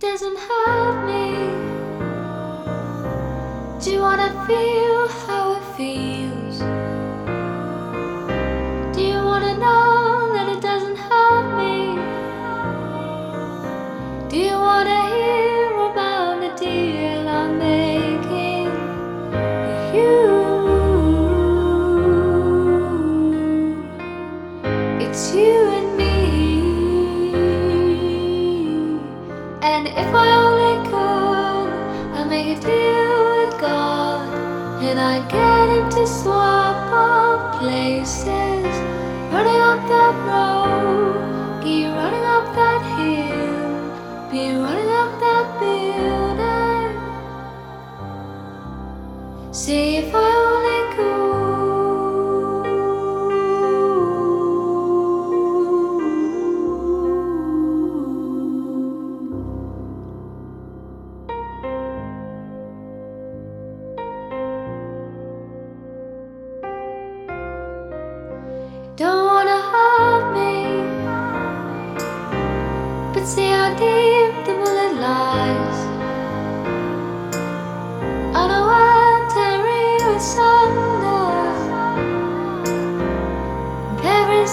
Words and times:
doesn't 0.00 0.38
hurt 0.38 1.06
me. 1.06 1.34
Do 3.82 3.90
you 3.90 4.00
wanna 4.00 4.30
feel 4.46 5.08
how 5.26 5.56
it 5.58 5.64
feels? 5.76 6.58
Do 8.94 9.02
you 9.02 9.18
wanna 9.24 9.58
know 9.58 10.32
that 10.34 10.48
it 10.54 10.60
doesn't 10.62 10.96
hurt 10.96 11.48
me? 11.58 11.96
Do 14.28 14.36
you 14.36 14.54
wanna 14.54 15.00
hear 15.14 15.72
about 15.90 16.40
the 16.42 16.50
deal 16.64 17.28
I'm 17.28 17.58
making 17.58 18.70
with 19.32 19.94
you? 19.96 20.22
It's 25.00 25.34
you 25.34 25.58
and 25.76 25.87
And 29.78 29.86
if 29.86 30.12
I 30.12 30.28
only 30.42 30.90
could, 30.90 31.70
I'd 32.18 32.26
make 32.28 32.48
a 32.48 32.60
deal 32.60 33.18
with 33.38 33.60
God. 33.60 34.26
And 34.82 34.98
I'd 34.98 35.30
get 35.30 35.68
him 35.70 35.88
to 35.90 36.04
swap 36.04 36.90
our 36.90 37.56
places. 37.60 38.74
Running 39.30 39.60
up 39.70 39.78
that 39.86 40.14
road, 40.26 41.62
keep 41.62 41.86
running 41.94 42.17
but 73.18 73.26
see 73.26 73.48
how 73.48 73.70
deep 73.70 74.32
the 74.46 74.54
bullet 74.54 74.94
lies. 74.94 75.78
I 78.38 78.42
know 78.50 78.66
I'm 78.70 79.22
tearing 79.34 79.88
you 79.98 80.08
asunder. 80.18 81.34
There 84.02 84.30
is 84.42 84.52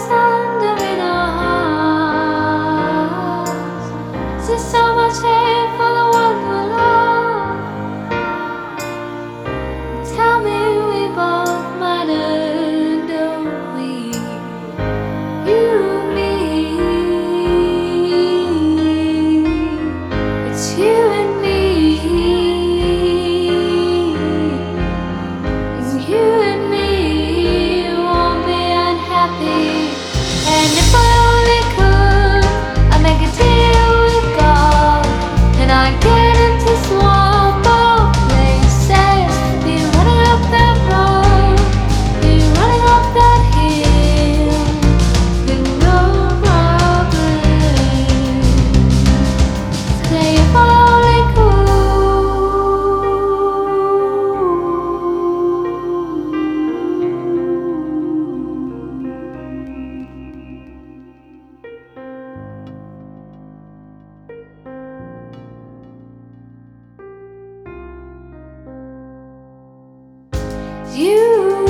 You, 70.95 71.65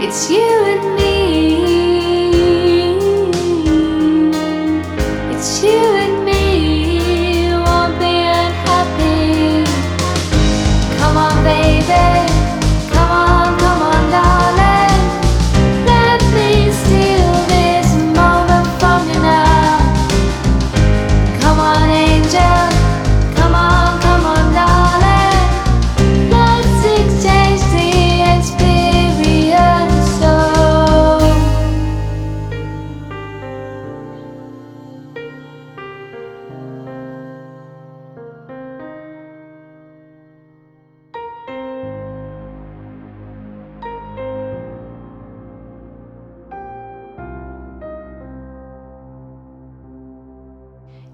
it's 0.00 0.30
you 0.30 0.38
and 0.38 0.94
me. 0.94 1.13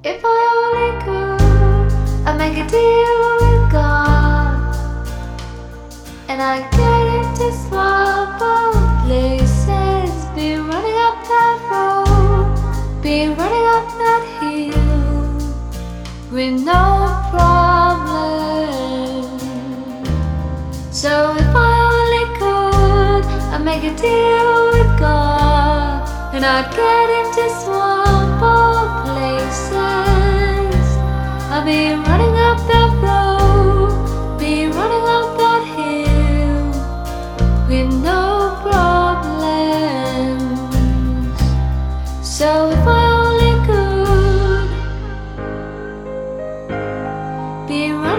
If 0.02 0.22
I 0.24 0.40
only 0.56 0.92
could, 1.04 2.26
I'd 2.26 2.38
make 2.38 2.56
a 2.56 2.66
deal 2.66 3.36
with 3.42 3.70
God. 3.70 4.74
And 6.26 6.40
I'd 6.40 6.70
get 6.72 7.04
him 7.12 7.34
to 7.36 7.52
places. 9.04 10.24
Be 10.34 10.56
running 10.56 10.98
up 11.04 11.20
that 11.28 11.60
road, 11.70 13.02
be 13.02 13.28
running 13.28 13.66
up 13.76 13.86
that 14.00 14.24
hill 14.40 15.36
with 16.32 16.64
no 16.64 17.20
problem. 17.28 18.40
So 20.90 21.34
if 21.36 21.54
I 21.54 21.72
only 21.92 22.24
could, 22.40 23.24
I'd 23.52 23.62
make 23.62 23.84
a 23.84 23.94
deal 24.00 24.70
with 24.72 24.98
God. 24.98 26.08
And 26.32 26.46
I'd 26.46 26.70
get 26.74 27.10
him 27.10 27.34
to 27.34 27.50
swap 27.62 27.99
Be 31.62 31.92
running 31.92 32.36
up 32.48 32.58
that 32.68 32.90
road, 33.04 33.90
be 34.38 34.66
running 34.66 35.06
up 35.16 35.36
that 35.38 35.62
hill 35.76 36.70
with 37.68 37.90
no 38.02 38.22
problems. 38.62 39.78
So 42.26 42.70
if 42.70 42.86
I 42.86 42.88
only 43.22 43.54
could 43.68 44.70
be 47.68 47.80
running 47.92 48.09